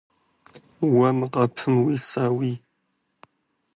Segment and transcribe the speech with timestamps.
[0.93, 2.53] Уэ мы къэпым уисауи?